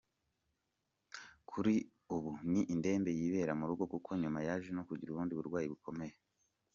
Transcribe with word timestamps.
Kuri 1.49 1.75
ubu 2.15 2.31
ni 2.51 2.61
indembe 2.73 3.09
yibera 3.19 3.53
murugo 3.59 3.83
kuko 3.93 4.09
nyuma 4.21 4.39
yaje 4.47 4.69
no 4.77 4.83
kugira 4.87 5.09
ubundi 5.11 5.33
burwayi 5.37 5.67
bukomeye. 5.73 6.15